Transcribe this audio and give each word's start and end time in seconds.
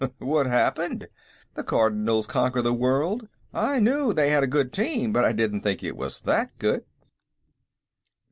"What 0.17 0.47
happened; 0.47 1.09
the 1.53 1.61
Cardinals 1.63 2.25
conquer 2.25 2.63
the 2.63 2.73
world? 2.73 3.27
I 3.53 3.77
knew 3.77 4.13
they 4.13 4.31
had 4.31 4.41
a 4.41 4.47
good 4.47 4.73
team, 4.73 5.13
but 5.13 5.23
I 5.23 5.31
didn't 5.31 5.61
think 5.61 5.83
it 5.83 5.95
was 5.95 6.21
that 6.21 6.57
good." 6.57 6.85